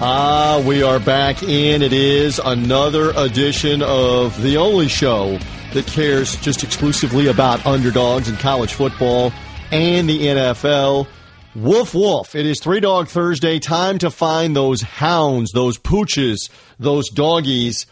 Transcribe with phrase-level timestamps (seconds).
[0.00, 1.82] Ah, we are back in.
[1.82, 5.40] It is another edition of the only show
[5.72, 9.32] that cares just exclusively about underdogs in college football
[9.72, 11.08] and the NFL.
[11.56, 12.36] Woof woof.
[12.36, 13.58] It is Three Dog Thursday.
[13.58, 17.86] Time to find those hounds, those pooches, those doggies,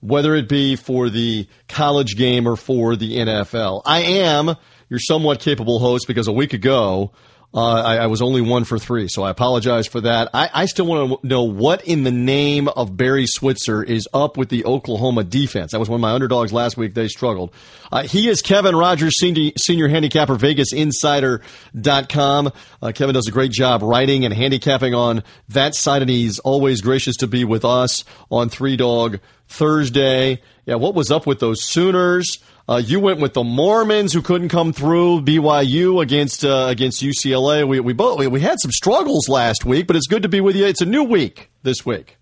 [0.00, 3.82] whether it be for the college game or for the NFL.
[3.84, 4.56] I am
[4.88, 7.12] your somewhat capable host because a week ago,
[7.52, 10.30] uh, I, I, was only one for three, so I apologize for that.
[10.32, 14.36] I, I still want to know what in the name of Barry Switzer is up
[14.36, 15.72] with the Oklahoma defense.
[15.72, 16.94] That was one of my underdogs last week.
[16.94, 17.52] They struggled.
[17.90, 22.52] Uh, he is Kevin Rogers, senior, senior handicapper, VegasInsider.com.
[22.80, 26.80] Uh, Kevin does a great job writing and handicapping on that side, and he's always
[26.80, 29.18] gracious to be with us on Three Dog
[29.50, 30.40] Thursday.
[30.64, 32.38] Yeah, what was up with those Sooners?
[32.68, 35.22] Uh, you went with the Mormons who couldn't come through.
[35.22, 37.66] BYU against uh, against UCLA.
[37.66, 40.40] We we both we, we had some struggles last week, but it's good to be
[40.40, 40.66] with you.
[40.66, 42.16] It's a new week this week.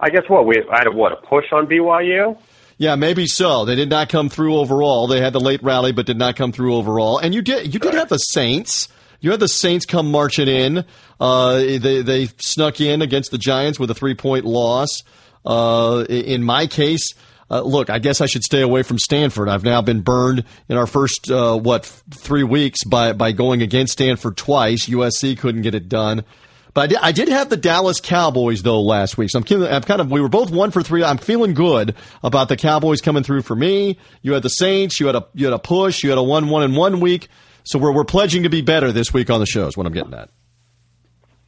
[0.00, 2.38] I guess what we I had a, what a push on BYU.
[2.78, 3.66] Yeah, maybe so.
[3.66, 5.06] They did not come through overall.
[5.06, 7.18] They had the late rally, but did not come through overall.
[7.18, 8.88] And you did you did have the Saints.
[9.20, 10.86] You had the Saints come marching in.
[11.20, 15.02] Uh, they they snuck in against the Giants with a three point loss.
[15.44, 17.14] Uh, in my case,
[17.50, 19.48] uh, look, I guess I should stay away from Stanford.
[19.48, 23.94] I've now been burned in our first uh, what three weeks by by going against
[23.94, 24.86] Stanford twice.
[24.86, 26.24] USC couldn't get it done.
[26.72, 29.82] But I did, I did have the Dallas Cowboys though last week, so I'm, I'm
[29.82, 31.02] kind of we were both one for three.
[31.02, 33.98] I'm feeling good about the Cowboys coming through for me.
[34.22, 36.48] You had the Saints, you had a you had a push, you had a one
[36.48, 37.28] one in one week.
[37.64, 39.76] So we're we're pledging to be better this week on the shows.
[39.76, 40.30] What I'm getting at.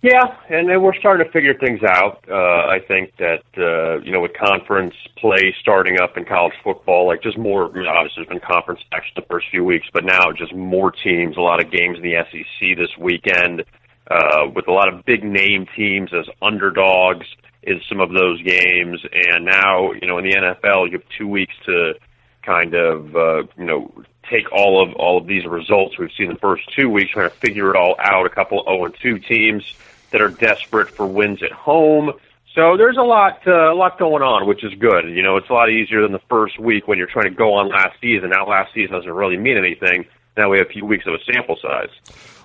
[0.02, 2.24] Yeah, and then we're starting to figure things out.
[2.28, 7.06] Uh, I think that uh, you know with conference play starting up in college football,
[7.06, 7.70] like just more.
[7.72, 10.90] You know, obviously, there's been conference action the first few weeks, but now just more
[10.90, 13.62] teams, a lot of games in the SEC this weekend,
[14.10, 17.26] uh, with a lot of big name teams as underdogs
[17.62, 21.28] in some of those games, and now you know in the NFL, you have two
[21.28, 21.94] weeks to
[22.44, 23.92] kind of uh, you know
[24.28, 27.36] take all of all of these results we've seen the first two weeks, trying to
[27.36, 28.26] figure it all out.
[28.26, 29.62] A couple of 0 and 2 teams
[30.12, 32.12] that are desperate for wins at home.
[32.54, 35.08] So there's a lot, uh, a lot going on, which is good.
[35.08, 37.54] You know, it's a lot easier than the first week when you're trying to go
[37.54, 38.30] on last season.
[38.30, 40.04] Now last season doesn't really mean anything.
[40.36, 41.88] Now we have a few weeks of a sample size.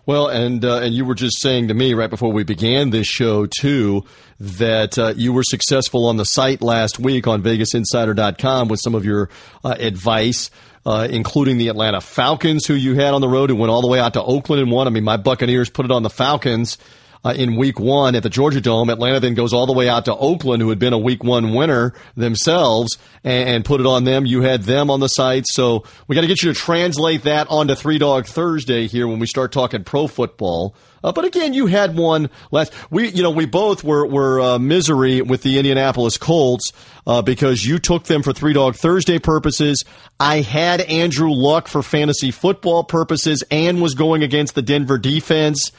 [0.05, 3.07] Well, and uh, and you were just saying to me right before we began this
[3.07, 4.05] show too
[4.39, 9.03] that uh, you were successful on the site last week on VegasInsider.com with some of
[9.03, 9.29] your
[9.63, 10.49] uh, advice.
[10.85, 13.89] Uh, including the Atlanta Falcons, who you had on the road, and went all the
[13.89, 14.87] way out to Oakland and won.
[14.87, 16.77] I mean, my Buccaneers put it on the Falcons
[17.23, 18.89] uh, in week one at the Georgia Dome.
[18.89, 21.53] Atlanta then goes all the way out to Oakland, who had been a week one
[21.53, 24.25] winner themselves, and, and put it on them.
[24.25, 25.45] You had them on the site.
[25.47, 29.19] So we got to get you to translate that onto Three Dog Thursday here when
[29.19, 30.75] we start talking pro football.
[31.03, 32.73] Uh, but again, you had one last.
[32.89, 36.71] We, you know, we both were were uh, misery with the Indianapolis Colts
[37.05, 39.85] uh, because you took them for three dog Thursday purposes.
[40.19, 45.71] I had Andrew Luck for fantasy football purposes and was going against the Denver defense.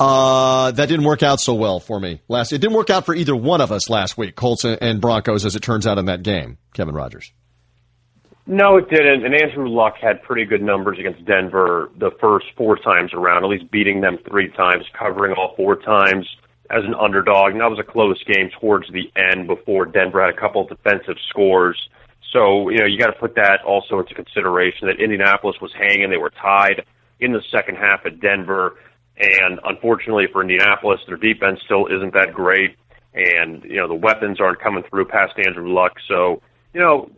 [0.00, 2.52] Uh, that didn't work out so well for me last.
[2.52, 5.54] It didn't work out for either one of us last week, Colts and Broncos, as
[5.54, 6.56] it turns out in that game.
[6.72, 7.30] Kevin Rogers.
[8.46, 9.26] No, it didn't.
[9.26, 13.50] And Andrew Luck had pretty good numbers against Denver the first four times around, at
[13.50, 16.26] least beating them three times, covering all four times.
[16.70, 20.32] as an underdog, and that was a close game towards the end before Denver had
[20.32, 21.76] a couple of defensive scores.
[22.32, 26.10] So, you know, you got to put that also into consideration that Indianapolis was hanging.
[26.10, 26.84] They were tied
[27.18, 28.76] in the second half at Denver.
[29.16, 32.76] And unfortunately for Indianapolis, their defense still isn't that great.
[33.12, 35.92] And, you know, the weapons aren't coming through past Andrew Luck.
[36.08, 36.40] So,
[36.72, 37.10] you know,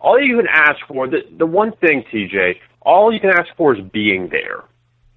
[0.00, 3.76] all you can ask for, the, the one thing, TJ, all you can ask for
[3.76, 4.64] is being there.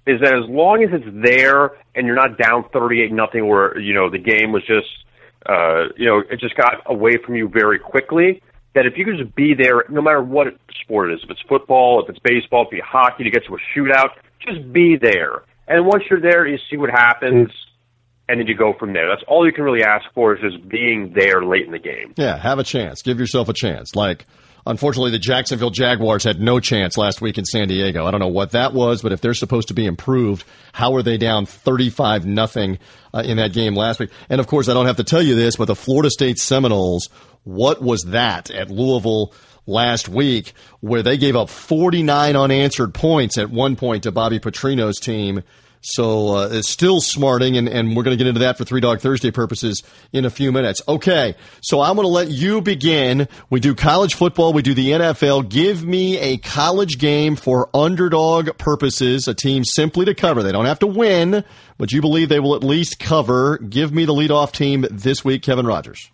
[0.06, 3.94] Is that as long as it's there and you're not down 38 nothing where, you
[3.94, 4.88] know, the game was just,
[5.46, 8.42] uh, you know, it just got away from you very quickly,
[8.74, 10.46] that if you can just be there, no matter what
[10.82, 13.54] sport it is, if it's football, if it's baseball, if it's hockey, to get to
[13.54, 14.10] a shootout,
[14.40, 15.42] just be there.
[15.68, 17.50] And once you're there, you see what happens,
[18.28, 19.08] and then you go from there.
[19.08, 22.14] That's all you can really ask for is just being there late in the game.
[22.16, 23.02] Yeah, have a chance.
[23.02, 23.94] Give yourself a chance.
[23.94, 24.26] Like,
[24.66, 28.06] unfortunately, the Jacksonville Jaguars had no chance last week in San Diego.
[28.06, 31.02] I don't know what that was, but if they're supposed to be improved, how are
[31.02, 32.78] they down 35 nothing
[33.12, 34.10] uh, in that game last week?
[34.30, 37.08] And of course, I don't have to tell you this, but the Florida State Seminoles,
[37.44, 39.34] what was that at Louisville?
[39.68, 44.98] Last week where they gave up 49 unanswered points at one point to Bobby Petrino's
[44.98, 45.44] team.
[45.80, 48.80] So uh, it's still smarting, and, and we're going to get into that for Three
[48.80, 49.82] Dog Thursday purposes
[50.12, 50.82] in a few minutes.
[50.88, 53.28] Okay, so I'm going to let you begin.
[53.48, 55.48] We do college football, we do the NFL.
[55.48, 60.42] Give me a college game for underdog purposes, a team simply to cover.
[60.42, 61.44] They don't have to win,
[61.76, 63.58] but you believe they will at least cover.
[63.58, 66.10] Give me the leadoff team this week, Kevin Rogers.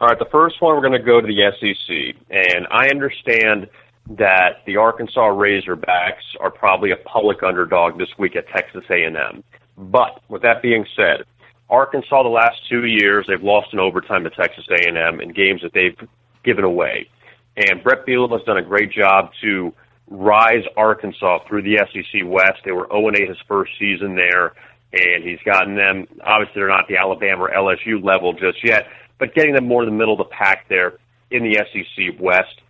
[0.00, 3.68] All right, the first one we're going to go to the SEC, and I understand
[4.10, 9.42] that the Arkansas Razorbacks are probably a public underdog this week at Texas A&M.
[9.76, 11.24] But with that being said,
[11.68, 15.72] Arkansas the last two years they've lost in overtime to Texas A&M in games that
[15.74, 15.98] they've
[16.44, 17.08] given away,
[17.56, 19.74] and Bret Bielema has done a great job to
[20.06, 22.60] rise Arkansas through the SEC West.
[22.64, 24.52] They were 0 8 his first season there,
[24.92, 26.06] and he's gotten them.
[26.24, 28.86] Obviously, they're not the Alabama or LSU level just yet,
[29.18, 30.98] but getting them more in the middle of the pack there
[31.30, 32.60] in the SEC West.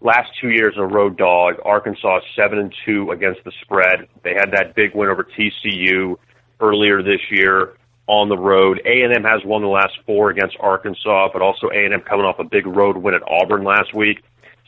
[0.00, 1.56] Last two years a road dog.
[1.64, 4.08] Arkansas seven and two against the spread.
[4.22, 6.16] They had that big win over TCU
[6.60, 7.74] earlier this year
[8.06, 8.80] on the road.
[8.84, 12.00] A and M has won the last four against Arkansas, but also A and M
[12.00, 14.22] coming off a big road win at Auburn last week.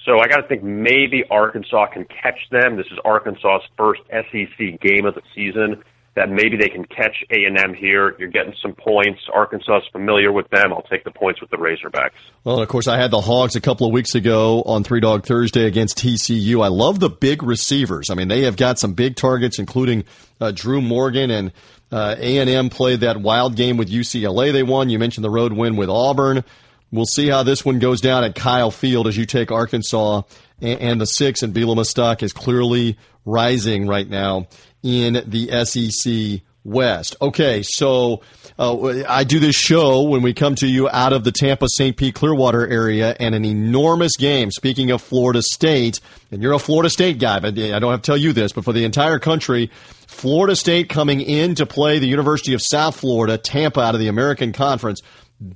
[0.04, 2.76] So I got to think maybe Arkansas can catch them.
[2.76, 5.82] This is Arkansas's first SEC game of the season
[6.16, 8.16] that maybe they can catch A and M here.
[8.18, 9.20] You're getting some points.
[9.32, 10.72] Arkansas is familiar with them.
[10.72, 12.10] I'll take the points with the Razorbacks.
[12.42, 15.24] Well, of course, I had the Hogs a couple of weeks ago on Three Dog
[15.24, 16.64] Thursday against TCU.
[16.64, 18.10] I love the big receivers.
[18.10, 20.04] I mean, they have got some big targets, including
[20.40, 21.52] uh, Drew Morgan and
[21.92, 24.52] uh, A and M played that wild game with UCLA.
[24.52, 24.90] They won.
[24.90, 26.44] You mentioned the road win with Auburn.
[26.92, 30.22] We'll see how this one goes down at Kyle Field as you take Arkansas
[30.60, 34.48] and, and the six, and Bielema stock is clearly rising right now
[34.82, 37.16] in the SEC West.
[37.22, 38.20] Okay, so
[38.58, 41.96] uh, I do this show when we come to you out of the Tampa St.
[41.96, 44.50] Pete Clearwater area and an enormous game.
[44.50, 46.00] Speaking of Florida State,
[46.30, 48.64] and you're a Florida State guy, but I don't have to tell you this, but
[48.64, 49.70] for the entire country,
[50.06, 54.08] Florida State coming in to play the University of South Florida, Tampa out of the
[54.08, 55.00] American Conference.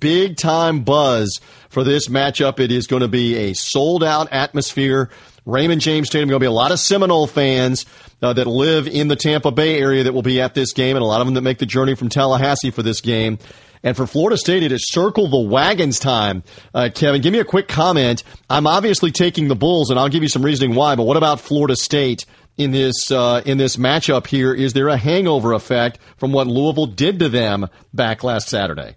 [0.00, 2.58] Big time buzz for this matchup.
[2.58, 5.10] It is going to be a sold out atmosphere.
[5.46, 6.31] Raymond James Stadium.
[6.31, 7.84] Going to be a lot of Seminole fans
[8.22, 11.02] uh, that live in the Tampa Bay area that will be at this game, and
[11.02, 13.38] a lot of them that make the journey from Tallahassee for this game.
[13.82, 16.42] And for Florida State, it is circle the wagons time.
[16.72, 18.24] Uh, Kevin, give me a quick comment.
[18.48, 20.96] I'm obviously taking the Bulls, and I'll give you some reasoning why.
[20.96, 22.24] But what about Florida State
[22.56, 24.55] in this uh, in this matchup here?
[24.55, 28.96] Is there a hangover effect from what Louisville did to them back last Saturday?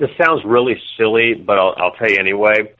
[0.00, 2.72] This sounds really silly, but I'll, I'll tell you anyway.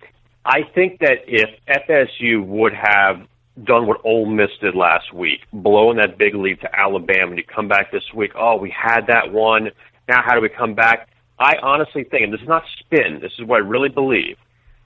[0.42, 3.26] I think that if FSU would have
[3.62, 7.44] done what Ole Miss did last week, blowing that big lead to Alabama, and you
[7.44, 9.70] come back this week, oh, we had that one.
[10.08, 11.10] Now, how do we come back?
[11.38, 14.38] I honestly think, and this is not spin, this is what I really believe.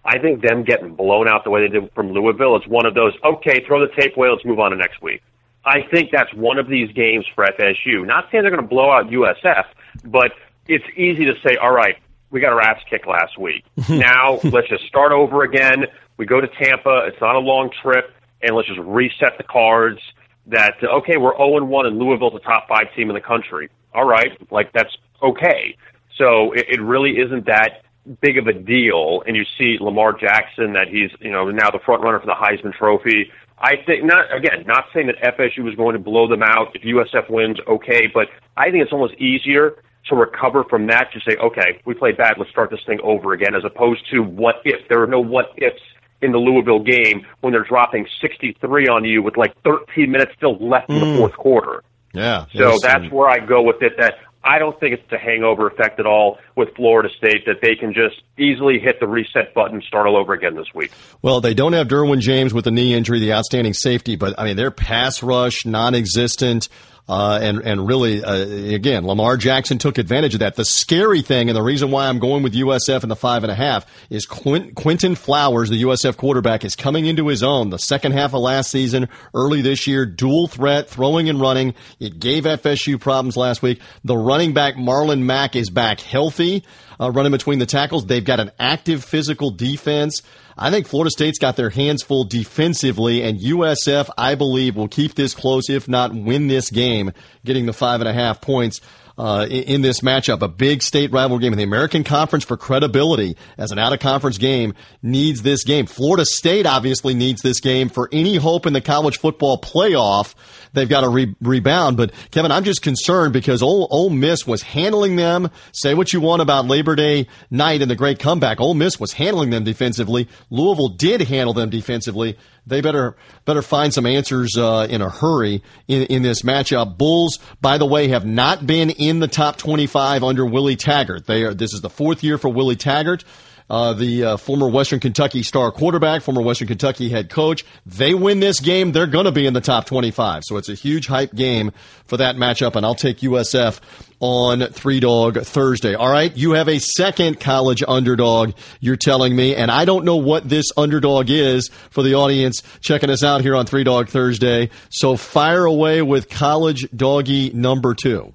[0.04, 2.94] I think them getting blown out the way they did from Louisville is one of
[2.94, 5.22] those, okay, throw the tape away, let's move on to next week.
[5.64, 8.04] I think that's one of these games for FSU.
[8.04, 9.66] Not saying they're going to blow out USF,
[10.04, 10.32] but
[10.66, 11.96] it's easy to say, all right,
[12.34, 13.64] we got our ass kicked last week.
[13.88, 15.84] now let's just start over again.
[16.16, 17.06] We go to Tampa.
[17.06, 18.12] It's not a long trip
[18.42, 20.00] and let's just reset the cards
[20.48, 23.70] that okay, we're 0 1 and Louisville's a top five team in the country.
[23.94, 24.90] All right, like that's
[25.22, 25.76] okay.
[26.18, 27.82] So it, it really isn't that
[28.20, 29.22] big of a deal.
[29.26, 32.34] And you see Lamar Jackson that he's you know now the front runner for the
[32.34, 33.30] Heisman Trophy.
[33.58, 36.82] I think not again, not saying that FSU is going to blow them out if
[36.82, 38.26] USF wins, okay, but
[38.56, 39.76] I think it's almost easier
[40.08, 43.32] to recover from that to say, okay, we played bad, let's start this thing over
[43.32, 44.86] again, as opposed to what if.
[44.88, 45.80] There are no what ifs
[46.20, 50.56] in the Louisville game when they're dropping 63 on you with like 13 minutes still
[50.56, 51.18] left in the mm.
[51.18, 51.82] fourth quarter.
[52.12, 52.46] Yeah.
[52.54, 53.94] So that's where I go with it.
[53.98, 57.74] That I don't think it's a hangover effect at all with Florida State that they
[57.74, 60.92] can just easily hit the reset button start all over again this week.
[61.22, 64.44] Well, they don't have Derwin James with the knee injury, the outstanding safety, but I
[64.44, 66.68] mean, their pass rush non-existent.
[67.06, 68.34] Uh, and and really, uh,
[68.74, 70.54] again, Lamar Jackson took advantage of that.
[70.54, 73.52] The scary thing, and the reason why I'm going with USF in the five and
[73.52, 77.68] a half, is Quint, Quinton Flowers, the USF quarterback, is coming into his own.
[77.68, 81.74] The second half of last season, early this year, dual threat, throwing and running.
[82.00, 83.82] It gave FSU problems last week.
[84.02, 86.64] The running back Marlon Mack is back healthy,
[87.00, 88.06] uh, running between the tackles.
[88.06, 90.22] They've got an active physical defense.
[90.56, 95.14] I think Florida State's got their hands full defensively, and USF, I believe, will keep
[95.14, 97.12] this close, if not win this game,
[97.44, 98.80] getting the five and a half points
[99.16, 100.42] uh, in, in, this matchup.
[100.42, 104.00] A big state rival game in the American Conference for credibility as an out of
[104.00, 105.86] conference game needs this game.
[105.86, 110.34] Florida State obviously needs this game for any hope in the college football playoff.
[110.72, 111.96] They've got to re- rebound.
[111.96, 115.50] But Kevin, I'm just concerned because Ole, Ole Miss was handling them.
[115.72, 118.60] Say what you want about Labor Day night and the great comeback.
[118.60, 120.28] Ole Miss was handling them defensively.
[120.50, 125.62] Louisville did handle them defensively they better better find some answers uh, in a hurry
[125.88, 126.96] in, in this matchup.
[126.96, 131.26] Bulls, by the way, have not been in the top 25 under Willie Taggart.
[131.26, 131.54] They are.
[131.54, 133.24] This is the fourth year for Willie Taggart.
[133.70, 137.64] Uh, the uh, former Western Kentucky star quarterback, former Western Kentucky head coach.
[137.86, 140.42] They win this game, they're going to be in the top 25.
[140.44, 141.72] So it's a huge hype game
[142.06, 143.80] for that matchup, and I'll take USF
[144.20, 145.94] on Three Dog Thursday.
[145.94, 150.16] All right, you have a second college underdog, you're telling me, and I don't know
[150.16, 154.70] what this underdog is for the audience checking us out here on Three Dog Thursday.
[154.90, 158.34] So fire away with college doggy number two.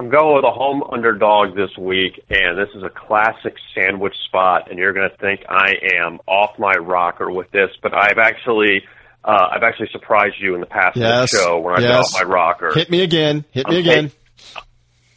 [0.00, 4.70] I'm going with a home underdog this week, and this is a classic sandwich spot.
[4.70, 8.82] And you're going to think I am off my rocker with this, but I've actually,
[9.22, 11.28] uh, I've actually surprised you in the past yes.
[11.28, 11.90] show when I yes.
[11.90, 12.72] got off my rocker.
[12.72, 13.44] Hit me again.
[13.50, 14.12] Hit me I'm again.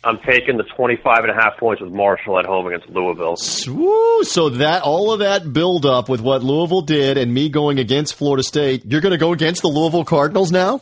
[0.04, 3.38] I'm taking the 25 and a half points with Marshall at home against Louisville.
[3.70, 7.80] Woo, so that all of that build up with what Louisville did and me going
[7.80, 10.82] against Florida State, you're going to go against the Louisville Cardinals now?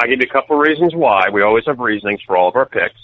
[0.00, 1.28] I'll give you a couple of reasons why.
[1.30, 3.00] We always have reasonings for all of our picks.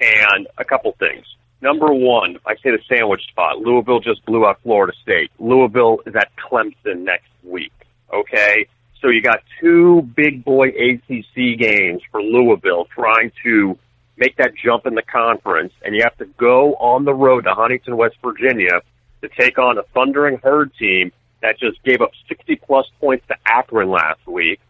[0.00, 1.26] And a couple things.
[1.60, 3.58] Number one, I say the sandwich spot.
[3.58, 5.30] Louisville just blew out Florida State.
[5.38, 7.72] Louisville is at Clemson next week.
[8.10, 8.66] Okay?
[9.02, 13.78] So you got two big boy ACC games for Louisville trying to
[14.16, 17.54] make that jump in the conference, and you have to go on the road to
[17.54, 18.80] Huntington, West Virginia
[19.20, 23.36] to take on a thundering herd team that just gave up 60 plus points to
[23.46, 24.60] Akron last week.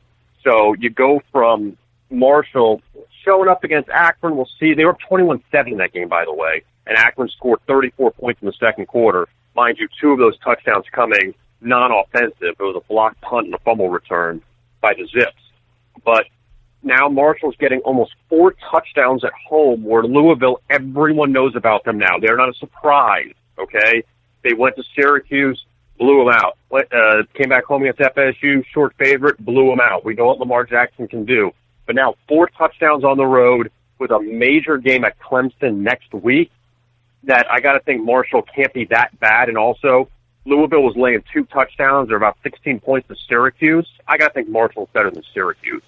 [0.44, 1.76] So you go from
[2.11, 2.82] Marshall
[3.25, 4.37] showing up against Akron.
[4.37, 4.75] We'll see.
[4.75, 5.42] They were up 21-7
[5.73, 9.28] in that game, by the way, and Akron scored 34 points in the second quarter.
[9.54, 12.35] Mind you, two of those touchdowns coming non-offensive.
[12.40, 14.42] It was a block punt and a fumble return
[14.80, 15.42] by the Zips.
[16.04, 16.26] But
[16.82, 22.18] now Marshall's getting almost four touchdowns at home where Louisville, everyone knows about them now.
[22.18, 24.02] They're not a surprise, okay?
[24.42, 25.62] They went to Syracuse,
[26.00, 26.57] blew them out.
[26.73, 30.04] Uh, came back home against FSU, short favorite, blew them out.
[30.04, 31.52] We know what Lamar Jackson can do.
[31.87, 36.50] But now four touchdowns on the road with a major game at Clemson next week
[37.25, 39.50] that I got to think Marshall can't be that bad.
[39.50, 40.09] And also,
[40.47, 43.88] Louisville was laying two touchdowns or about 16 points to Syracuse.
[44.09, 45.83] I got to think Marshall's better than Syracuse.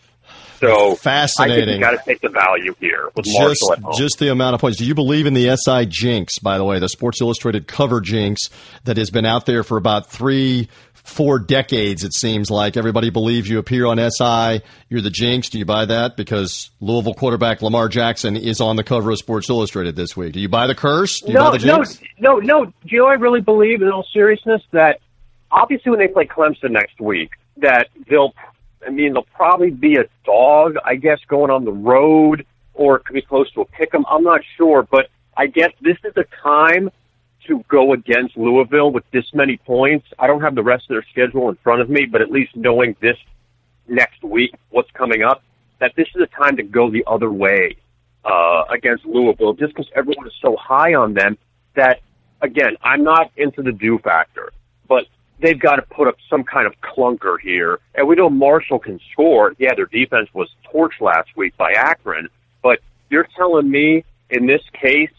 [0.63, 1.63] So fascinating.
[1.63, 3.95] I think got to take the value here with Marshall just, at home.
[3.97, 4.79] Just the amount of points.
[4.79, 6.39] Do you believe in the SI jinx?
[6.39, 8.49] By the way, the Sports Illustrated cover jinx
[8.85, 12.05] that has been out there for about three, four decades.
[12.05, 14.65] It seems like everybody believes you appear on SI.
[14.89, 15.49] You're the jinx.
[15.49, 16.17] Do you buy that?
[16.17, 20.33] Because Louisville quarterback Lamar Jackson is on the cover of Sports Illustrated this week.
[20.33, 21.21] Do you buy the curse?
[21.21, 22.01] Do you no, buy the jinx?
[22.19, 22.65] no, no, no.
[22.67, 25.01] Do you know I really believe in all seriousness that
[25.51, 28.33] obviously when they play Clemson next week that they'll
[28.87, 33.05] I mean, they'll probably be a dog, I guess, going on the road, or it
[33.05, 34.05] could be close to a pick 'em.
[34.09, 36.91] I'm not sure, but I guess this is the time
[37.47, 40.07] to go against Louisville with this many points.
[40.19, 42.55] I don't have the rest of their schedule in front of me, but at least
[42.55, 43.17] knowing this
[43.89, 45.43] next week, what's coming up,
[45.81, 47.77] that this is a time to go the other way
[48.25, 51.37] uh, against Louisville, just because everyone is so high on them.
[51.75, 52.01] That
[52.41, 54.53] again, I'm not into the do factor,
[54.87, 55.07] but
[55.43, 57.81] they've got to put up some kind of clunker here.
[57.95, 59.55] And we know Marshall can score.
[59.59, 62.29] Yeah, their defense was torched last week by Akron,
[62.63, 62.79] but
[63.11, 65.11] you're telling me in this case,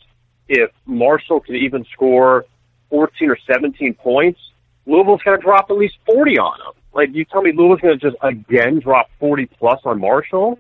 [0.49, 2.45] if Marshall can even score
[2.89, 4.39] 14 or 17 points,
[4.85, 6.73] Louisville's going to drop at least 40 on them.
[6.93, 10.59] Like, you tell me Louisville's going to just again drop 40 plus on Marshall?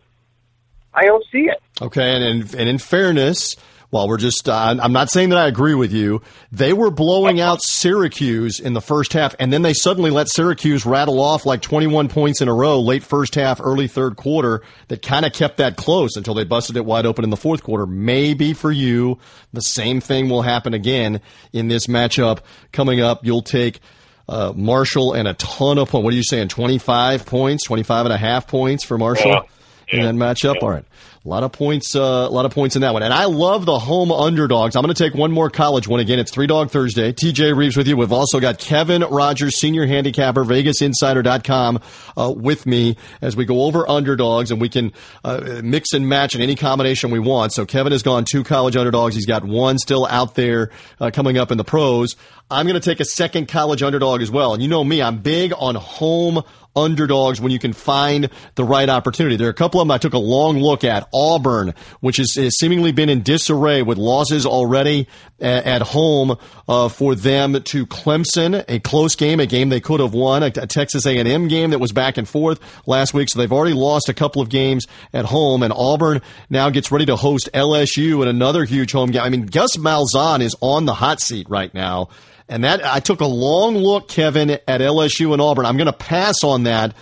[0.93, 1.61] I don't see it.
[1.81, 3.55] Okay, and in, and in fairness,
[3.93, 6.23] Well, we're just, uh, I'm not saying that I agree with you.
[6.51, 10.83] They were blowing out Syracuse in the first half, and then they suddenly let Syracuse
[10.83, 15.03] rattle off like 21 points in a row late first half, early third quarter that
[15.03, 17.85] kind of kept that close until they busted it wide open in the fourth quarter.
[17.85, 19.19] Maybe for you,
[19.53, 21.21] the same thing will happen again
[21.51, 22.39] in this matchup
[22.71, 23.23] coming up.
[23.23, 23.79] You'll take
[24.27, 26.03] uh, Marshall and a ton of points.
[26.03, 26.47] What are you saying?
[26.47, 29.45] 25 points, 25 and a half points for Marshall
[29.91, 29.99] Yeah.
[29.99, 30.55] in that matchup?
[30.63, 30.85] All right.
[31.25, 33.01] A lot of points, uh, a lot of points in that one.
[33.01, 34.75] And I love the home underdogs.
[34.75, 36.19] I'm going to take one more college one again.
[36.19, 37.13] It's Three Dog Thursday.
[37.13, 37.95] TJ Rives with you.
[37.95, 41.79] We've also got Kevin Rogers, senior handicapper, VegasInsider.com,
[42.17, 44.91] uh, with me as we go over underdogs and we can
[45.23, 47.53] uh, mix and match in any combination we want.
[47.53, 49.15] So Kevin has gone two college underdogs.
[49.15, 52.17] He's got one still out there uh, coming up in the pros.
[52.51, 54.53] I'm going to take a second college underdog as well.
[54.53, 56.43] And you know me, I'm big on home
[56.75, 59.35] underdogs when you can find the right opportunity.
[59.35, 61.07] There are a couple of them I took a long look at.
[61.13, 65.07] Auburn, which has seemingly been in disarray with losses already
[65.39, 66.37] at, at home
[66.67, 70.47] uh, for them to Clemson, a close game, a game they could have won, a,
[70.47, 73.29] a Texas A&M game that was back and forth last week.
[73.29, 77.05] So they've already lost a couple of games at home, and Auburn now gets ready
[77.05, 79.21] to host LSU in another huge home game.
[79.21, 82.09] I mean, Gus Malzahn is on the hot seat right now.
[82.49, 85.65] And that I took a long look, Kevin, at LSU and Auburn.
[85.65, 86.93] I'm going to pass on that,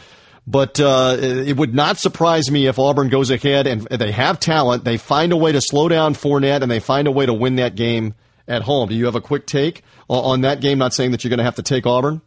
[0.45, 4.83] but uh, it would not surprise me if Auburn goes ahead and they have talent.
[4.83, 7.55] They find a way to slow down Fournette and they find a way to win
[7.55, 8.13] that game
[8.48, 8.89] at home.
[8.89, 10.77] Do you have a quick take on that game?
[10.77, 12.21] Not saying that you're going to have to take Auburn.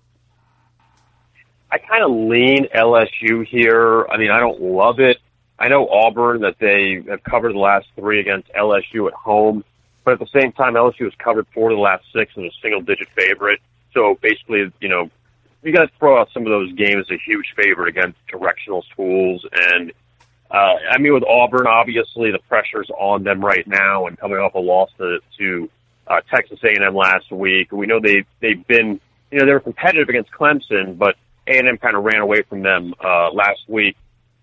[1.70, 4.06] I kind of lean LSU here.
[4.06, 5.18] I mean, I don't love it.
[5.58, 9.64] I know Auburn that they have covered the last three against LSU at home,
[10.04, 12.50] but at the same time, LSU has covered four of the last six and a
[12.62, 13.60] single digit favorite.
[13.92, 15.10] So basically, you know,
[15.62, 18.82] you got to throw out some of those games as a huge favorite against directional
[18.92, 19.46] schools.
[19.50, 19.92] And
[20.50, 24.54] uh, I mean, with Auburn, obviously the pressure's on them right now, and coming off
[24.54, 25.70] a loss to, to
[26.06, 30.08] uh, Texas A&M last week, we know they they've been, you know, they were competitive
[30.10, 33.96] against Clemson, but A&M kind of ran away from them uh, last week.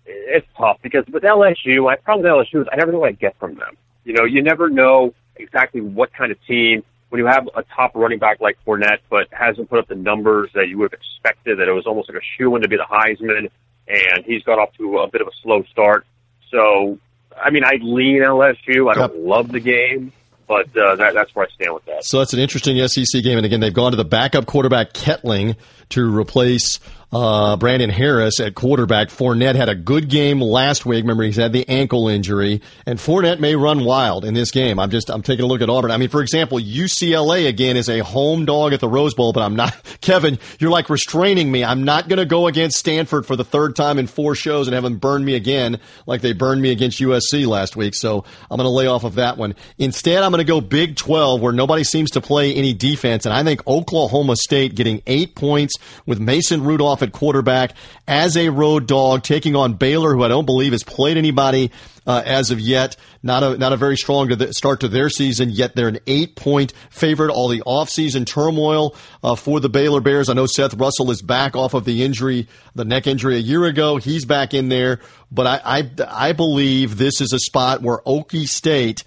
[0.04, 3.38] It's tough because with LSU, I with LSU is I never know what I get
[3.38, 3.76] from them.
[4.04, 6.82] You know, you never know exactly what kind of team
[7.12, 10.48] when you have a top running back like Fournette, but hasn't put up the numbers
[10.54, 12.78] that you would have expected, that it was almost like a shoe in to be
[12.78, 13.50] the Heisman,
[13.86, 16.06] and he's got off to a bit of a slow start.
[16.50, 16.98] So,
[17.36, 18.90] I mean, I lean LSU.
[18.90, 20.10] I don't love the game,
[20.48, 22.02] but uh, that, that's where I stand with that.
[22.02, 23.36] So that's an interesting SEC game.
[23.36, 25.56] And again, they've gone to the backup quarterback Etling
[25.90, 26.80] to replace
[27.12, 29.08] uh, Brandon Harris at quarterback.
[29.08, 31.02] Fournette had a good game last week.
[31.02, 34.78] Remember, he's had the ankle injury, and Fournette may run wild in this game.
[34.78, 35.90] I'm just I'm taking a look at Auburn.
[35.90, 39.42] I mean, for example, UCLA again is a home dog at the Rose Bowl, but
[39.42, 39.76] I'm not.
[40.00, 41.64] Kevin, you're like restraining me.
[41.64, 44.74] I'm not going to go against Stanford for the third time in four shows and
[44.74, 47.94] have them burn me again like they burned me against USC last week.
[47.94, 49.54] So I'm going to lay off of that one.
[49.78, 53.34] Instead, I'm going to go Big 12 where nobody seems to play any defense, and
[53.34, 55.74] I think Oklahoma State getting eight points
[56.06, 57.74] with Mason Rudolph at quarterback
[58.06, 61.70] as a road dog, taking on Baylor, who I don't believe has played anybody
[62.06, 62.96] uh, as of yet.
[63.22, 65.50] Not a not a very strong to the start to their season.
[65.50, 67.30] Yet they're an eight point favorite.
[67.30, 70.28] All the offseason turmoil uh, for the Baylor Bears.
[70.28, 73.64] I know Seth Russell is back off of the injury, the neck injury a year
[73.64, 73.96] ago.
[73.96, 78.48] He's back in there, but I I, I believe this is a spot where Okie
[78.48, 79.04] State.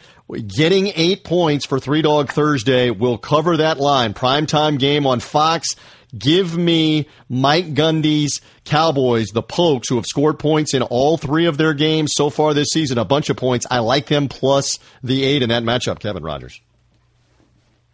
[0.48, 4.16] Getting eight points for Three Dog Thursday will cover that line.
[4.16, 5.76] Primetime game on Fox.
[6.17, 11.58] Give me Mike Gundy's Cowboys, the Pokes, who have scored points in all three of
[11.58, 13.65] their games so far this season, a bunch of points.
[13.69, 16.62] I like them plus the eight in that matchup, Kevin Rogers.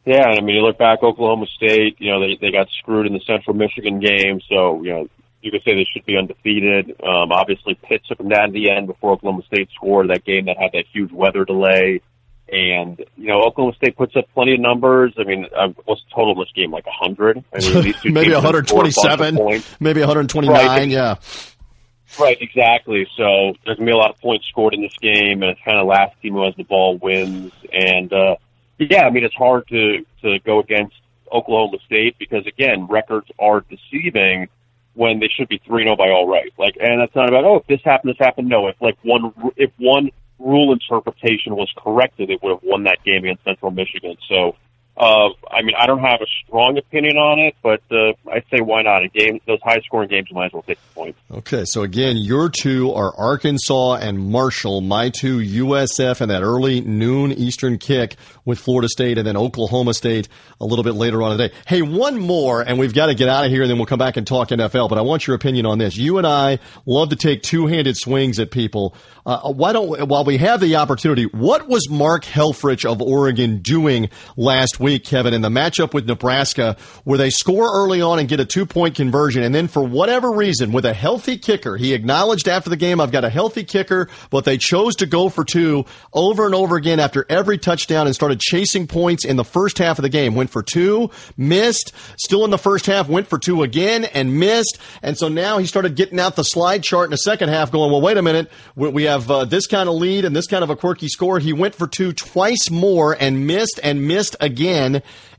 [0.05, 3.13] Yeah, I mean, you look back, Oklahoma State, you know, they, they got screwed in
[3.13, 5.07] the Central Michigan game, so, you know,
[5.41, 6.91] you could say they should be undefeated.
[7.03, 10.45] Um, obviously, Pitt took them down to the end before Oklahoma State scored that game
[10.45, 12.01] that had that huge weather delay.
[12.52, 15.14] And, you know, Oklahoma State puts up plenty of numbers.
[15.18, 16.70] I mean, uh, what's the total of this game?
[16.72, 17.38] Like a 100?
[17.54, 19.76] I mean, maybe teams have scored a 127, points.
[19.80, 20.88] maybe 129, Right.
[20.90, 21.16] yeah.
[22.20, 23.08] Right, exactly.
[23.16, 25.78] So there's gonna be a lot of points scored in this game, and it's kind
[25.80, 27.54] of last team who has the ball wins.
[27.72, 28.36] And uh,
[28.80, 30.94] yeah, I mean it's hard to to go against
[31.32, 34.50] Oklahoma State because again, records are deceiving
[34.94, 36.52] when they should be three zero by all right.
[36.58, 38.50] Like, and that's not about oh if this happened, this happened.
[38.50, 40.10] No, if like one if one
[40.43, 44.15] rule interpretation was corrected, it would have won that game against Central Michigan.
[44.27, 44.56] So
[44.97, 48.60] Uh, I mean, I don't have a strong opinion on it, but uh, I'd say
[48.60, 49.04] why not?
[49.04, 51.19] A game, those high-scoring games, might as well take the points.
[51.32, 54.82] Okay, so again, your two are Arkansas and Marshall.
[54.82, 59.93] My two, USF and that early noon Eastern kick with Florida State, and then Oklahoma
[59.93, 60.27] State
[60.60, 61.54] a little bit later on today.
[61.65, 63.99] Hey, one more, and we've got to get out of here, and then we'll come
[63.99, 64.89] back and talk NFL.
[64.89, 65.95] But I want your opinion on this.
[65.95, 68.95] You and I love to take two-handed swings at people.
[69.25, 74.10] Uh, why don't while we have the opportunity, what was Mark Helfrich of Oregon doing
[74.36, 78.39] last week, Kevin, in the matchup with Nebraska, where they score early on and get
[78.39, 82.70] a two-point conversion, and then for whatever reason, with a healthy kicker, he acknowledged after
[82.70, 86.46] the game, "I've got a healthy kicker," but they chose to go for two over
[86.46, 90.04] and over again after every touchdown and started chasing points in the first half of
[90.04, 90.36] the game.
[90.36, 94.80] Went for two, missed, still in the first half, went for two again and missed,
[95.04, 97.91] and so now he started getting out the slide chart in the second half, going,
[97.91, 100.70] "Well, wait a minute, we have uh, this kind of lead and this kind of
[100.70, 101.39] a quirky score.
[101.39, 104.70] He went for two twice more and missed and missed again.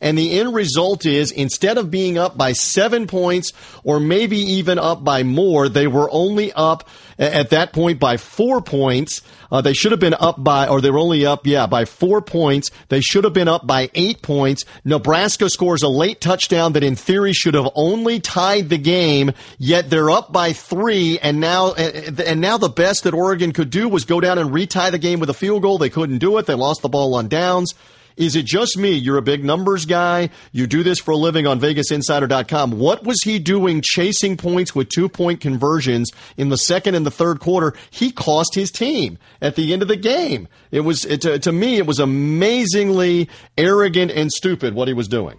[0.02, 3.52] And the end result is instead of being up by seven points
[3.84, 8.60] or maybe even up by more, they were only up at that point by four
[8.60, 9.22] points.
[9.52, 12.20] Uh, they should have been up by, or they were only up, yeah, by four
[12.22, 12.70] points.
[12.88, 14.64] They should have been up by eight points.
[14.84, 19.90] Nebraska scores a late touchdown that in theory should have only tied the game, yet
[19.90, 21.18] they're up by three.
[21.18, 24.90] And now, and now the best that Oregon could do was go down and retie
[24.90, 25.78] the game with a field goal.
[25.78, 26.46] They couldn't do it.
[26.46, 27.74] They lost the ball on downs.
[28.16, 28.92] Is it just me?
[28.92, 30.30] You're a big numbers guy.
[30.52, 32.72] You do this for a living on VegasInsider.com.
[32.72, 37.10] What was he doing chasing points with two point conversions in the second and the
[37.10, 37.74] third quarter?
[37.90, 40.48] He cost his team at the end of the game.
[40.70, 45.08] It was, it, to, to me, it was amazingly arrogant and stupid what he was
[45.08, 45.38] doing.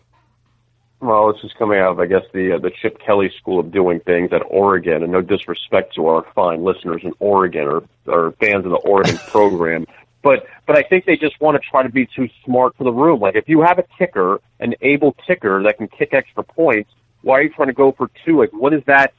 [1.04, 3.74] Well, it's just coming out of, I guess, the uh, the Chip Kelly school of
[3.74, 8.32] doing things at Oregon, and no disrespect to our fine listeners in Oregon or, or
[8.40, 9.86] fans of the Oregon program.
[10.24, 12.92] But but I think they just want to try to be too smart for the
[12.94, 13.20] room.
[13.20, 16.90] Like if you have a kicker, an able kicker that can kick extra points,
[17.22, 18.40] why are you trying to go for two?
[18.40, 19.14] Like what is that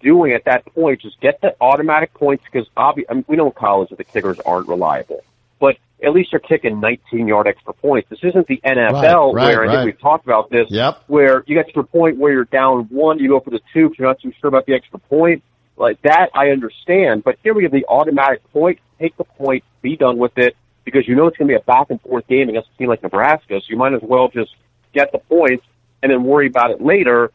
[0.00, 1.02] doing at that point?
[1.02, 4.04] Just get the automatic points because obvi- I mean, we know in college that the
[4.04, 5.22] kickers aren't reliable,
[5.60, 8.08] but at least you're kicking 19 yard extra points.
[8.08, 9.76] This isn't the NFL Right, right, where I right.
[9.76, 10.66] think we've talked about this.
[10.70, 11.04] Yep.
[11.08, 13.90] Where you get to the point where you're down one, you go for the two
[13.90, 15.44] because you're not too sure about the extra point.
[15.76, 17.24] Like that, I understand.
[17.24, 18.78] But here we have the automatic point.
[19.00, 21.64] Take the point, be done with it, because you know it's going to be a
[21.64, 23.60] back and forth game against a team like Nebraska.
[23.60, 24.54] So you might as well just
[24.92, 25.64] get the points
[26.02, 27.32] and then worry about it later.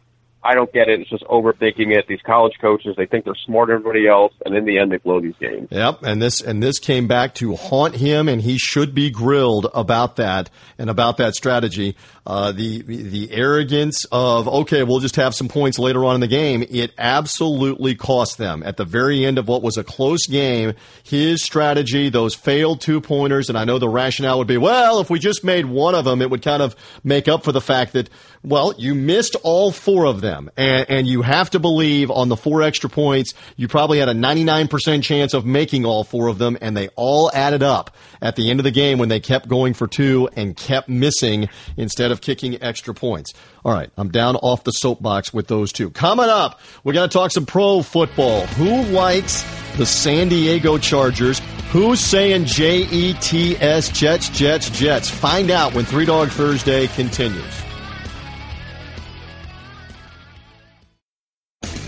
[0.48, 1.02] I don't get it.
[1.02, 2.08] It's just overthinking it.
[2.08, 4.98] These college coaches, they think they're smarter than everybody else, and in the end, they
[4.98, 5.68] blow these games.
[5.72, 9.68] Yep, and this and this came back to haunt him, and he should be grilled
[9.74, 11.98] about that and about that strategy.
[12.26, 16.28] Uh, the the arrogance of okay, we'll just have some points later on in the
[16.28, 16.64] game.
[16.70, 20.76] It absolutely cost them at the very end of what was a close game.
[21.04, 25.10] His strategy, those failed two pointers, and I know the rationale would be, well, if
[25.10, 27.92] we just made one of them, it would kind of make up for the fact
[27.94, 28.10] that
[28.44, 32.36] well, you missed all four of them, and, and you have to believe on the
[32.36, 36.58] four extra points, you probably had a 99% chance of making all four of them,
[36.62, 39.74] and they all added up at the end of the game when they kept going
[39.74, 43.34] for two and kept missing instead of kicking extra points.
[43.66, 45.90] All right, I'm down off the soapbox with those two.
[45.90, 48.46] Coming up, we're going to talk some pro football.
[48.48, 49.44] Who likes
[49.78, 51.40] the San Diego Chargers?
[51.72, 55.10] Who's saying J E T S Jets, Jets, Jets?
[55.10, 57.67] Find out when Three Dog Thursday continues.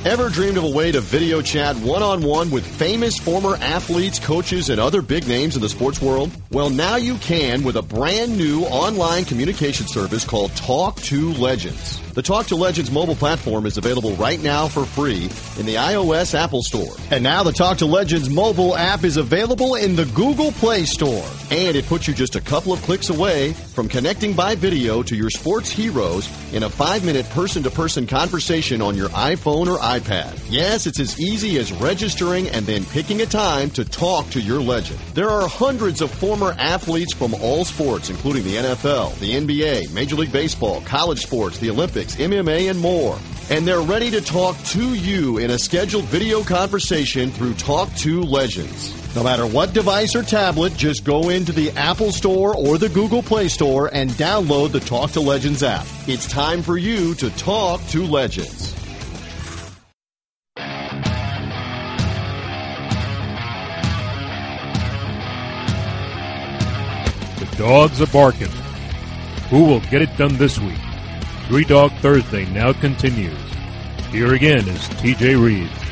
[0.06, 4.18] Ever dreamed of a way to video chat one on one with famous former athletes,
[4.18, 6.32] coaches, and other big names in the sports world?
[6.52, 12.00] Well, now you can with a brand new online communication service called Talk to Legends.
[12.14, 15.26] The Talk to Legends mobile platform is available right now for free
[15.60, 16.96] in the iOS Apple Store.
[17.12, 21.26] And now the Talk to Legends mobile app is available in the Google Play Store.
[21.52, 25.16] And it puts you just a couple of clicks away from connecting by video to
[25.16, 29.80] your sports heroes in a five minute person to person conversation on your iPhone or
[29.90, 30.40] iPad.
[30.50, 34.62] Yes, it's as easy as registering and then picking a time to talk to your
[34.62, 35.00] legend.
[35.16, 40.16] There are hundreds of former athletes from all sports, including the NFL, the NBA, Major
[40.16, 43.18] League Baseball, college sports, the Olympics, MMA, and more.
[43.50, 48.22] And they're ready to talk to you in a scheduled video conversation through Talk to
[48.22, 48.94] Legends.
[49.16, 53.24] No matter what device or tablet, just go into the Apple Store or the Google
[53.24, 55.88] Play Store and download the Talk to Legends app.
[56.06, 58.79] It's time for you to talk to Legends.
[67.60, 68.48] Dogs are barking.
[69.50, 70.80] Who will get it done this week?
[71.50, 73.38] Three Dog Thursday now continues.
[74.12, 75.90] Here again is TJ Rives.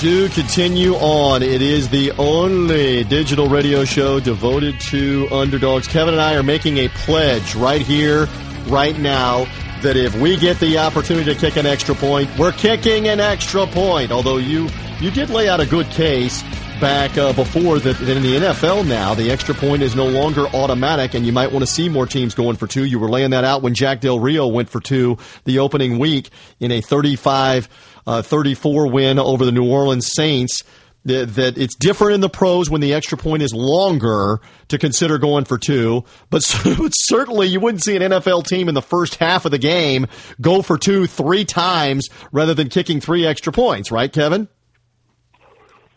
[0.00, 1.40] do continue on.
[1.40, 5.86] It is the only digital radio show devoted to underdogs.
[5.86, 8.26] Kevin and I are making a pledge right here,
[8.66, 9.44] right now,
[9.82, 13.68] that if we get the opportunity to kick an extra point, we're kicking an extra
[13.68, 14.10] point.
[14.10, 16.42] Although you you did lay out a good case
[16.80, 21.14] back uh, before that, in the NFL now the extra point is no longer automatic,
[21.14, 22.84] and you might want to see more teams going for two.
[22.84, 26.30] You were laying that out when Jack Del Rio went for two the opening week
[26.58, 27.68] in a 35
[28.06, 30.64] uh, 34 win over the New Orleans Saints.
[31.06, 34.38] That, that it's different in the pros when the extra point is longer
[34.68, 36.40] to consider going for two, but
[36.92, 40.08] certainly you wouldn't see an NFL team in the first half of the game
[40.42, 44.46] go for two three times rather than kicking three extra points, right, Kevin?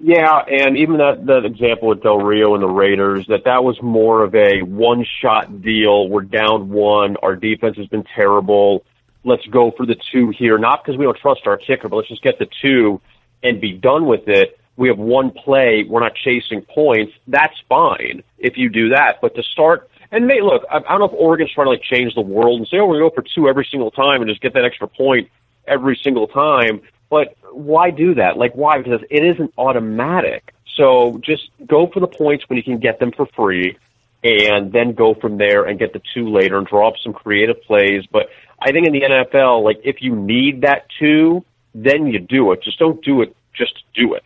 [0.06, 3.82] Yeah, and even that that example with Del Rio and the Raiders, that that was
[3.82, 6.10] more of a one shot deal.
[6.10, 7.16] We're down one.
[7.24, 8.84] Our defense has been terrible.
[9.24, 12.10] Let's go for the two here, not because we don't trust our kicker, but let's
[12.10, 13.00] just get the two
[13.44, 14.60] and be done with it.
[14.76, 15.86] We have one play.
[15.88, 17.14] We're not chasing points.
[17.30, 19.20] That's fine if you do that.
[19.22, 21.82] But to start and may look, I, I don't know if Oregon's trying to like
[21.82, 24.22] change the world and say, oh, we're going to go for two every single time
[24.22, 25.30] and just get that extra point
[25.66, 26.82] every single time.
[27.10, 28.38] But why do that?
[28.38, 28.80] Like, why?
[28.80, 30.54] Because it isn't automatic.
[30.76, 33.78] So just go for the points when you can get them for free,
[34.24, 37.62] and then go from there and get the two later and draw up some creative
[37.64, 38.06] plays.
[38.12, 41.44] But I think in the NFL, like if you need that two,
[41.76, 42.64] then you do it.
[42.64, 43.36] Just don't do it.
[43.54, 44.24] Just do it.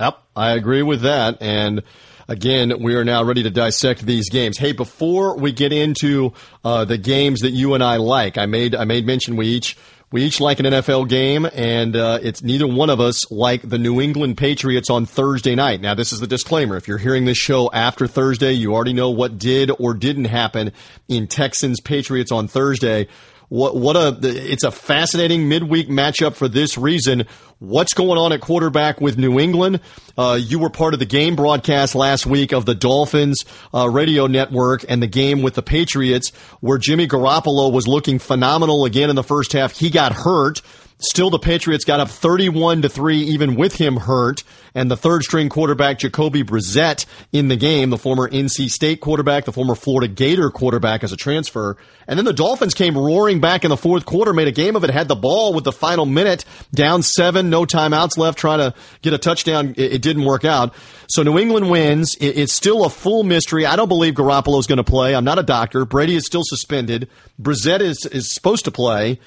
[0.00, 1.38] Yep, I agree with that.
[1.40, 1.82] And
[2.28, 4.58] again, we are now ready to dissect these games.
[4.58, 6.32] Hey, before we get into
[6.64, 9.76] uh, the games that you and I like, I made I made mention we each
[10.12, 13.78] we each like an NFL game, and uh, it's neither one of us like the
[13.78, 15.80] New England Patriots on Thursday night.
[15.80, 16.76] Now, this is the disclaimer.
[16.76, 20.72] If you're hearing this show after Thursday, you already know what did or didn't happen
[21.08, 23.08] in Texans Patriots on Thursday.
[23.52, 27.26] What what a it's a fascinating midweek matchup for this reason.
[27.58, 29.80] What's going on at quarterback with New England?
[30.16, 34.26] Uh, you were part of the game broadcast last week of the Dolphins uh, radio
[34.26, 39.16] network and the game with the Patriots, where Jimmy Garoppolo was looking phenomenal again in
[39.16, 39.76] the first half.
[39.76, 40.62] He got hurt.
[40.98, 44.44] Still, the Patriots got up 31 to 3, even with him hurt.
[44.74, 49.44] And the third string quarterback, Jacoby Brissett, in the game, the former NC State quarterback,
[49.44, 51.76] the former Florida Gator quarterback as a transfer.
[52.06, 54.84] And then the Dolphins came roaring back in the fourth quarter, made a game of
[54.84, 58.74] it, had the ball with the final minute, down seven, no timeouts left, trying to
[59.02, 59.74] get a touchdown.
[59.76, 60.74] It, it didn't work out.
[61.08, 62.14] So New England wins.
[62.20, 63.66] It, it's still a full mystery.
[63.66, 65.14] I don't believe Garoppolo is going to play.
[65.14, 65.84] I'm not a doctor.
[65.84, 67.08] Brady is still suspended.
[67.40, 69.20] Brissett is, is supposed to play.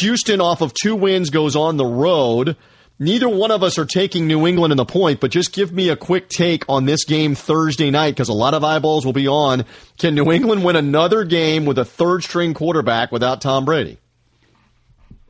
[0.00, 2.56] Houston, off of two wins, goes on the road.
[3.00, 5.88] Neither one of us are taking New England in the point, but just give me
[5.88, 9.28] a quick take on this game Thursday night because a lot of eyeballs will be
[9.28, 9.64] on.
[9.98, 13.98] Can New England win another game with a third string quarterback without Tom Brady?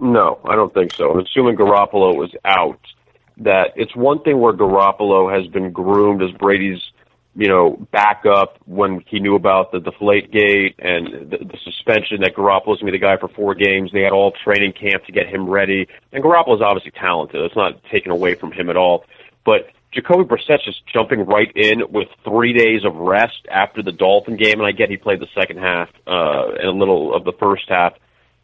[0.01, 1.11] No, I don't think so.
[1.11, 2.81] I'm assuming Garoppolo was out.
[3.41, 6.81] That it's one thing where Garoppolo has been groomed as Brady's
[7.39, 12.23] you know, back up when he knew about the deflate gate and the, the suspension
[12.23, 13.93] that Garoppolo's going to be the guy for four games.
[13.93, 15.87] They had all training camp to get him ready.
[16.13, 17.41] And Garoppolo's obviously talented.
[17.41, 19.05] It's not taken away from him at all.
[19.45, 24.37] But Jacoby Brissett's just jumping right in with three days of rest after the Dolphin
[24.37, 24.59] game.
[24.59, 27.69] And I get he played the second half, uh, and a little of the first
[27.69, 27.93] half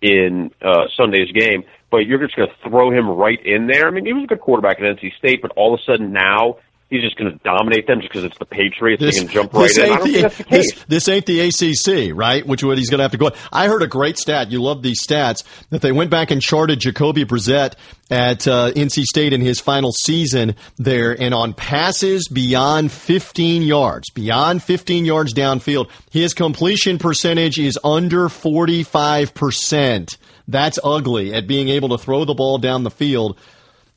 [0.03, 1.65] in, uh, Sunday's game.
[1.91, 3.89] But you're just going to throw him right in there.
[3.89, 6.13] I mean, he was a good quarterback at NC State, but all of a sudden
[6.13, 6.59] now
[6.95, 9.03] he's just going to dominate them just because it's the Patriots.
[9.03, 9.85] This, they can jump right in.
[9.85, 10.75] I don't the, think that's the case.
[10.75, 12.47] This, this ain't the ACC, right?
[12.47, 13.33] Which what he's going to have to go.
[13.53, 14.51] I heard a great stat.
[14.51, 17.75] You love these stats that they went back and charted Jacoby Brissett
[18.11, 24.11] at uh, NC State in his final season there, and on passes beyond 15 yards,
[24.11, 30.17] beyond 15 yards downfield, his completion percentage is under 45 percent.
[30.47, 33.39] That's ugly at being able to throw the ball down the field.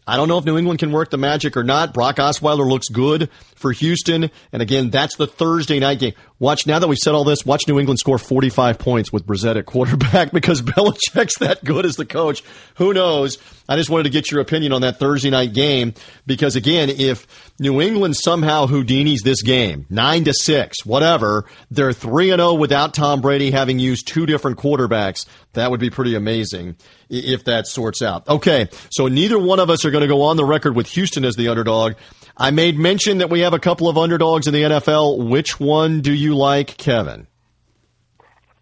[0.08, 1.94] I don't know if New England can work the magic or not.
[1.94, 4.30] Brock Osweiler looks good for Houston.
[4.52, 6.14] And again, that's the Thursday night game.
[6.40, 9.58] Watch, now that we've said all this, watch New England score 45 points with Brissett
[9.58, 12.44] at quarterback because Belichick's that good as the coach.
[12.76, 13.40] Who knows?
[13.68, 15.94] I just wanted to get your opinion on that Thursday night game
[16.26, 17.28] because again, if
[17.60, 22.56] New England somehow Houdinis this game, nine to six, whatever, they're three and zero oh
[22.56, 25.26] without Tom Brady having used two different quarterbacks.
[25.54, 26.78] That would be pretty amazing
[27.10, 28.28] if that sorts out.
[28.28, 31.26] Okay, so neither one of us are going to go on the record with Houston
[31.26, 31.94] as the underdog.
[32.40, 35.28] I made mention that we have a couple of underdogs in the NFL.
[35.28, 37.26] Which one do you like, Kevin?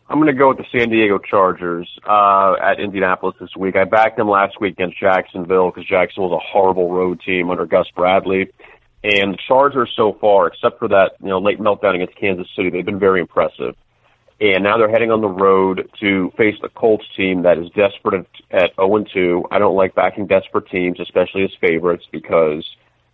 [0.08, 3.76] I'm going to go with the San Diego Chargers uh, at Indianapolis this week.
[3.76, 7.66] I backed them last week against Jacksonville because Jacksonville was a horrible road team under
[7.66, 8.50] Gus Bradley.
[9.04, 12.70] And the Chargers so far, except for that you know late meltdown against Kansas City,
[12.70, 13.76] they've been very impressive.
[14.40, 18.26] And now they're heading on the road to face the Colts team that is desperate
[18.52, 19.46] at, at 0 2.
[19.52, 22.66] I don't like backing desperate teams, especially as favorites, because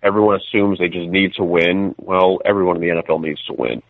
[0.04, 1.96] everyone assumes they just need to win.
[1.98, 3.82] Well, everyone in the NFL needs to win.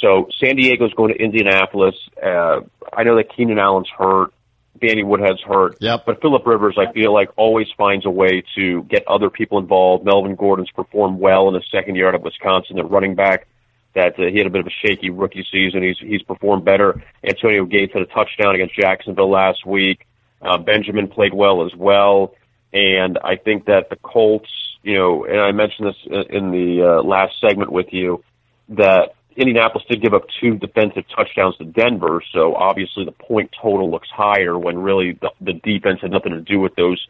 [0.00, 1.94] So San Diego's going to Indianapolis.
[2.22, 2.60] Uh,
[2.92, 4.32] I know that Keenan Allen's hurt.
[4.80, 5.76] Danny Woodhead's hurt.
[5.80, 6.04] Yep.
[6.06, 10.04] But Philip Rivers, I feel like, always finds a way to get other people involved.
[10.04, 13.46] Melvin Gordon's performed well in his second year out of Wisconsin at running back.
[13.94, 15.82] That uh, he had a bit of a shaky rookie season.
[15.82, 17.02] He's he's performed better.
[17.24, 20.06] Antonio Gates had a touchdown against Jacksonville last week.
[20.42, 22.34] Uh, Benjamin played well as well,
[22.74, 24.50] and I think that the Colts,
[24.86, 28.22] you know, and I mentioned this in the uh, last segment with you,
[28.68, 33.90] that Indianapolis did give up two defensive touchdowns to Denver, so obviously the point total
[33.90, 37.04] looks higher when really the, the defense had nothing to do with those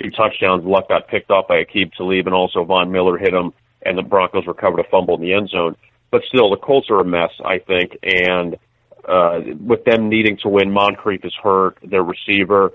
[0.00, 0.64] two touchdowns.
[0.64, 4.02] Luck got picked off by Aqib Talib, and also Von Miller hit him, and the
[4.02, 5.76] Broncos recovered a fumble in the end zone.
[6.10, 8.56] But still, the Colts are a mess, I think, and
[9.06, 12.72] uh, with them needing to win, Moncrief is hurt, their receiver.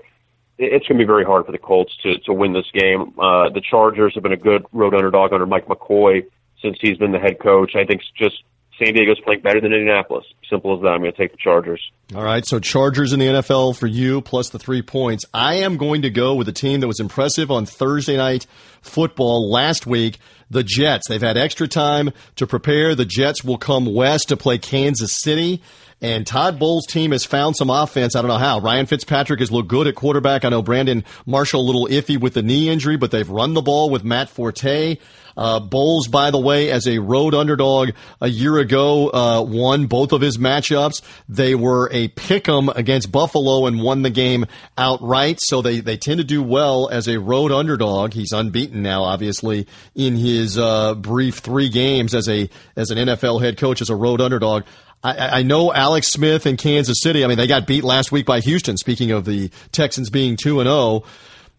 [0.58, 3.12] It's going to be very hard for the Colts to to win this game.
[3.18, 6.24] Uh, the Chargers have been a good road underdog under Mike McCoy
[6.62, 7.74] since he's been the head coach.
[7.74, 8.44] I think it's just
[8.78, 10.24] San Diego's playing better than Indianapolis.
[10.50, 10.88] Simple as that.
[10.88, 11.80] I'm going to take the Chargers.
[12.14, 15.24] All right, so Chargers in the NFL for you, plus the three points.
[15.32, 18.46] I am going to go with a team that was impressive on Thursday night
[18.82, 20.18] football last week.
[20.50, 21.08] The Jets.
[21.08, 22.94] They've had extra time to prepare.
[22.94, 25.62] The Jets will come west to play Kansas City.
[26.02, 28.14] And Todd Bowles' team has found some offense.
[28.14, 28.60] I don't know how.
[28.60, 30.44] Ryan Fitzpatrick has looked good at quarterback.
[30.44, 33.62] I know Brandon Marshall a little iffy with the knee injury, but they've run the
[33.62, 34.98] ball with Matt Forte.
[35.36, 40.12] Uh, Bowles, by the way, as a road underdog a year ago, uh, won both
[40.12, 41.02] of his matchups.
[41.28, 44.46] They were a pick 'em against Buffalo and won the game
[44.78, 45.38] outright.
[45.40, 48.12] So they, they tend to do well as a road underdog.
[48.12, 53.42] He's unbeaten now, obviously, in his uh, brief three games as a as an NFL
[53.42, 54.64] head coach as a road underdog.
[55.02, 57.24] I, I know Alex Smith in Kansas City.
[57.24, 58.76] I mean, they got beat last week by Houston.
[58.76, 61.04] Speaking of the Texans being two and zero.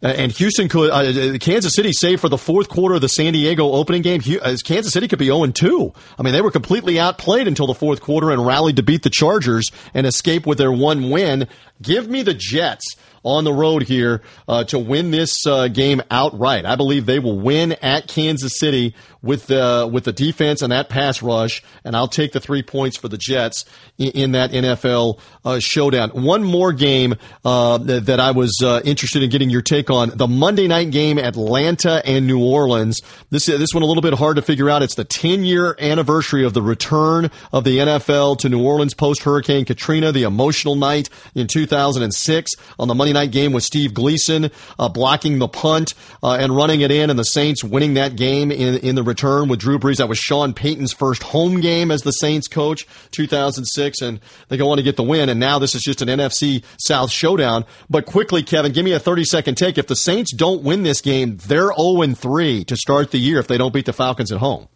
[0.03, 3.09] Uh, and Houston could, uh, uh, Kansas City, save for the fourth quarter of the
[3.09, 5.93] San Diego opening game, Kansas City could be 0 2.
[6.19, 9.09] I mean, they were completely outplayed until the fourth quarter and rallied to beat the
[9.09, 11.47] Chargers and escape with their one win.
[11.81, 16.65] Give me the Jets on the road here uh, to win this uh, game outright.
[16.65, 20.87] I believe they will win at Kansas City with the with the defense and that
[20.87, 23.65] pass rush, and I'll take the three points for the Jets
[23.97, 26.11] in, in that NFL uh, showdown.
[26.11, 30.11] One more game uh, that, that, I was uh, interested in getting your take on:
[30.15, 33.01] the Monday night game, Atlanta and New Orleans.
[33.31, 34.83] This this one a little bit hard to figure out.
[34.83, 39.23] It's the 10 year anniversary of the return of the NFL to New Orleans post
[39.23, 44.51] Hurricane Katrina, the emotional night in 2006 on the Monday night game with Steve Gleason
[44.77, 48.51] uh, blocking the punt uh, and running it in, and the Saints winning that game
[48.51, 49.97] in in the return with Drew Brees.
[49.97, 54.69] That was Sean Payton's first home game as the Saints coach, 2006, and they go
[54.69, 55.29] on to get the win.
[55.29, 57.65] And now this is just an NFC South showdown.
[57.89, 59.77] But quickly, Kevin, give me a 30 second take.
[59.77, 63.47] If the Saints don't win this game, they're 0 3 to start the year if
[63.47, 64.67] they don't beat the Falcons at home.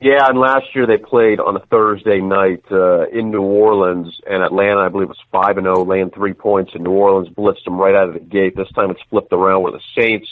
[0.00, 4.42] Yeah, and last year they played on a Thursday night uh, in New Orleans, and
[4.42, 7.78] Atlanta, I believe, was five and zero, laying three points, and New Orleans blitzed them
[7.78, 8.56] right out of the gate.
[8.56, 10.28] This time it's flipped around where the Saints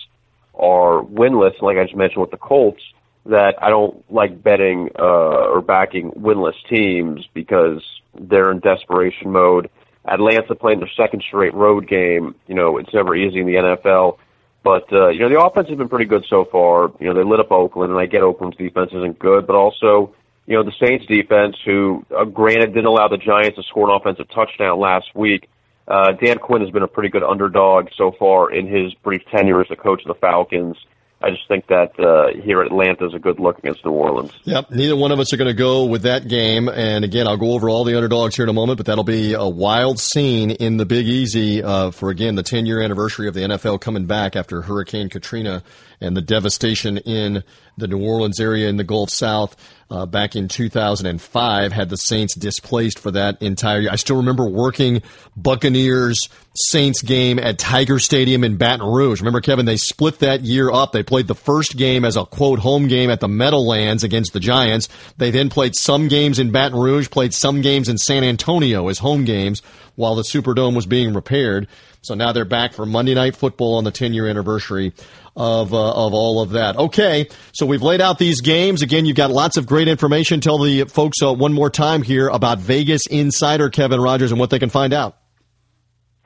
[0.55, 2.83] are winless, like I just mentioned with the Colts.
[3.27, 5.03] That I don't like betting uh,
[5.49, 7.83] or backing winless teams because
[8.21, 9.71] they're in desperation mode.
[10.05, 12.35] Atlanta playing their second straight road game.
[12.47, 14.19] You know, it's never easy in the NFL.
[14.65, 16.91] But uh, you know, the offense has been pretty good so far.
[16.99, 20.15] You know, they lit up Oakland, and I get Oakland's defense isn't good, but also,
[20.47, 23.95] you know, the Saints defense, who uh, granted didn't allow the Giants to score an
[23.95, 25.51] offensive touchdown last week.
[25.87, 29.61] Uh, Dan Quinn has been a pretty good underdog so far in his brief tenure
[29.61, 30.77] as the coach of the Falcons.
[31.25, 34.31] I just think that uh, here at Atlanta is a good look against New Orleans.
[34.45, 36.69] Yep, neither one of us are going to go with that game.
[36.69, 39.33] And again, I'll go over all the underdogs here in a moment, but that'll be
[39.33, 43.33] a wild scene in the Big Easy uh, for again the 10 year anniversary of
[43.33, 45.63] the NFL coming back after Hurricane Katrina
[46.01, 47.45] and the devastation in
[47.77, 49.57] the New Orleans area in the Gulf South
[49.91, 53.91] uh, back in 2005 had the Saints displaced for that entire year.
[53.91, 55.03] I still remember working
[55.37, 59.21] Buccaneers Saints game at Tiger Stadium in Baton Rouge.
[59.21, 60.93] Remember, Kevin, they split that year up.
[60.93, 64.41] They played the first game as a quote home game at the Meadowlands against the
[64.41, 64.89] Giants.
[65.17, 68.99] They then played some games in Baton Rouge, played some games in San Antonio as
[68.99, 69.63] home games
[69.97, 71.69] while the Superdome was being repaired.
[72.05, 74.93] So now they're back for Monday Night Football on the 10 year anniversary
[75.35, 76.77] of uh, of all of that.
[76.77, 78.83] Okay, so we've laid out these games.
[78.83, 80.43] Again, you've got lots of great information.
[80.43, 84.51] Tell the folks uh, one more time here about Vegas Insider Kevin Rogers and what
[84.51, 85.17] they can find out.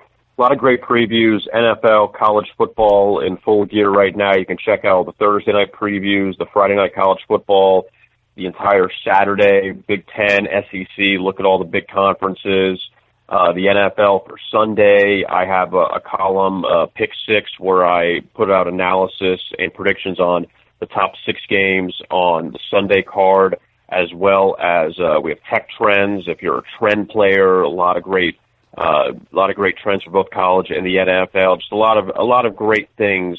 [0.01, 4.35] A lot of great previews, NFL, college football in full gear right now.
[4.37, 7.87] You can check out the Thursday night previews, the Friday night college football,
[8.35, 11.21] the entire Saturday, Big Ten, SEC.
[11.21, 12.81] Look at all the big conferences
[13.29, 15.25] uh, the NFL for Sunday.
[15.29, 20.19] I have a, a column, uh, Pick Six, where I put out analysis and predictions
[20.19, 20.47] on
[20.81, 23.57] the top six games on the Sunday card,
[23.89, 26.25] as well as uh, we have tech trends.
[26.27, 28.39] If you're a trend player, a lot of great,
[28.77, 31.59] uh, a lot of great trends for both college and the NFL.
[31.59, 33.39] Just a lot of a lot of great things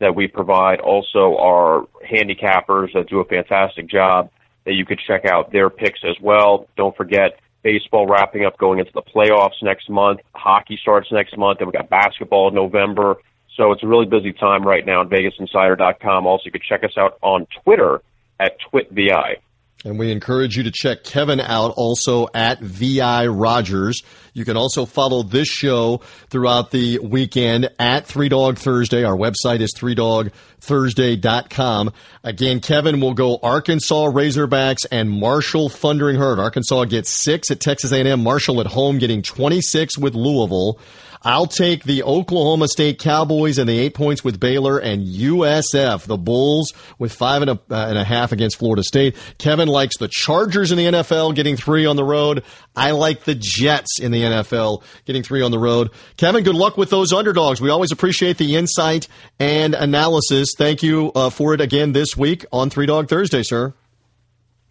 [0.00, 0.80] that we provide.
[0.80, 4.30] Also, our handicappers that do a fantastic job
[4.64, 6.66] that you could check out their picks as well.
[6.76, 10.20] Don't forget baseball wrapping up going into the playoffs next month.
[10.34, 13.16] Hockey starts next month, and we got basketball in November.
[13.56, 16.26] So it's a really busy time right now at VegasInsider.com.
[16.26, 18.00] Also, you can check us out on Twitter
[18.38, 19.36] at TwitVI.
[19.84, 24.02] And we encourage you to check Kevin out also at VI Rogers.
[24.34, 29.04] You can also follow this show throughout the weekend at Three Dog Thursday.
[29.04, 31.92] Our website is three dog thursday.com.
[32.22, 36.38] Again, Kevin will go Arkansas Razorbacks and Marshall Thundering Herd.
[36.38, 38.22] Arkansas gets six at Texas A&M.
[38.22, 40.78] Marshall at home getting 26 with Louisville.
[41.22, 46.16] I'll take the Oklahoma State Cowboys and the eight points with Baylor and USF, the
[46.16, 49.16] Bulls with five and a, uh, and a half against Florida State.
[49.36, 52.42] Kevin likes the Chargers in the NFL getting three on the road.
[52.74, 55.90] I like the Jets in the NFL getting three on the road.
[56.16, 57.60] Kevin, good luck with those underdogs.
[57.60, 59.06] We always appreciate the insight
[59.38, 60.54] and analysis.
[60.56, 63.74] Thank you uh, for it again this week on Three Dog Thursday, sir.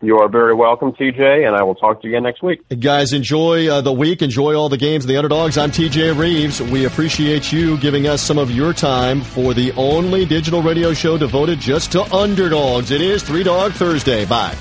[0.01, 2.61] You are very welcome, TJ, and I will talk to you again next week.
[2.79, 4.21] Guys, enjoy uh, the week.
[4.21, 5.57] Enjoy all the games the underdogs.
[5.57, 6.61] I'm TJ Rives.
[6.61, 11.17] We appreciate you giving us some of your time for the only digital radio show
[11.17, 12.91] devoted just to underdogs.
[12.91, 14.25] It is Three Dog Thursday.
[14.25, 14.55] Bye.